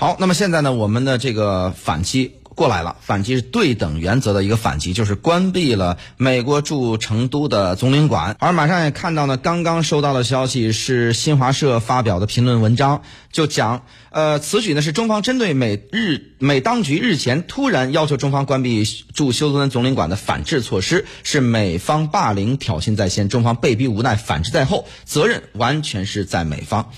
[0.00, 8.36] 好，那么现在呢，我们的这个反击过来了，反击是对等原则的一个反击，就是关闭了美国驻成都的总领馆。
[8.40, 26.90] 而马上也看到呢，刚刚收到的消息是新华社发表的评论文章，就讲，呃，此举呢是中方针对美日美当局日前突然要求中方关闭驻休斯敦总领馆的反制措施，是美方霸凌挑衅在先，中方被逼无奈反制在后，责任完全是在美方。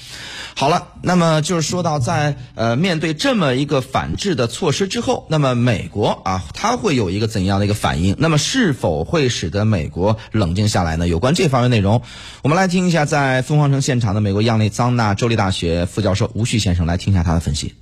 [0.56, 8.16] 好了，那么就是说到在呃面对这么一个反制的措施之后，那么美国啊，它会有一个怎样的一个反应？
[8.18, 11.08] 那么是否会使得美国冷静下来呢？
[11.08, 12.02] 有关这方面内容，
[12.42, 17.74] 我们来听一下在凤凰城现场的美国亚利桑那州立大学副教授吴旭先生来听一下他的分析。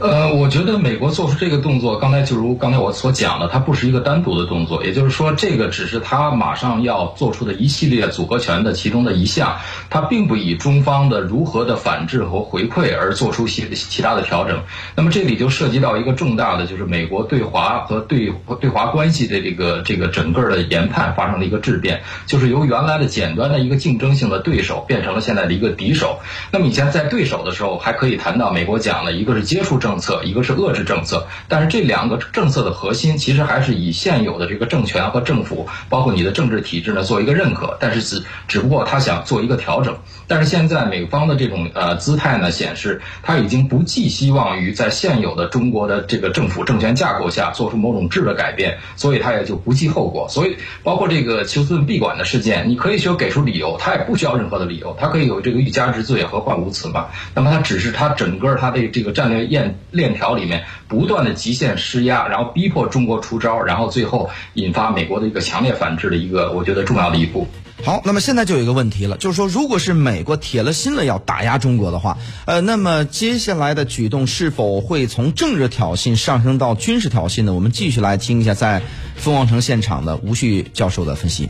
[0.00, 9.58] 呃，我觉得美国做出这个动作，刚才就如刚才我所讲的，它不是一个单独的动作，也就是说，这个只是他马上要做出的一系列组合拳的其中的一项，
[9.90, 14.62] 它并不以中方的如何的反制和回馈而做出其其他的调整。
[14.96, 26.20] 那么这里就涉及到一个重大的，就是美国对华和对对华关系的这个这个整个的研判发生了一个质变，就是由原来的简单的一个竞争性的对手变成了现在的一个敌手。
[26.52, 39.96] 那么以前在对手的时候，还可以谈到美国讲的一个是接触政政策，一个是遏制政策，但是这两个政策的核心其实还是以现有的这个政权和政府，包括你的政治体制呢做一个认可，但是只只不过他想做一个调整。
[40.28, 50.28] 但是现在美方的这种呃姿态呢，显示他已经不寄希望于在现有的中国的这个政府政权架构下做出某种质的改变，所以他也就不计后果。
[50.28, 57.06] 所以包括这个休斯顿闭馆的事件，你可以说给出理由，他也不需要任何的理由，他可以有这个欲加之罪，何患无辞嘛？
[57.34, 67.46] 那么他只是他整个他的这个战略验链条里面不断的极限施压，然后逼迫中国出招，然后最后引发美国的一个强烈反制的一个我觉得重要的一步。
[67.82, 77.54] 好，那么现在就有一个问题了，就是说，如果是美国铁了心了要打压中国的话，呃，那么接下来的举动是否会从政治挑衅上升到军事挑衅呢？
[77.54, 78.82] 我们继续来听一下在
[79.16, 81.48] 凤凰城现场的吴旭教授的分析。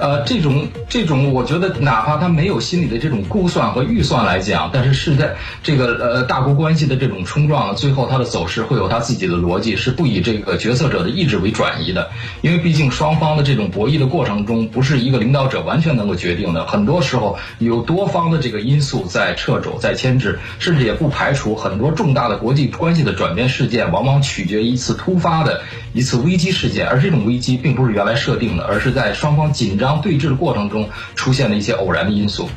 [0.00, 12.10] 呃，这种这种，我觉得哪怕他没有心里的这种估算和预算来讲，但是是在这个呃大国关系的这种冲撞，最后它的走势会有它自己的逻辑，是不以这个决策者的意志为转移的。
[12.40, 25.60] 因为毕竟双方的这种博弈的过程中，不是一个领导者完全能够决定的，很多时候有多方的这个因素在掣肘、在牵制，甚至也不排除很多重大的国际关系的转变事件，往往取决于一次突发的
[25.92, 30.00] 一次危机事件，而这种危机并不是原来设定的，而是在双方紧张。
[30.00, 32.48] 对峙的过程中出现的一些偶然的因素。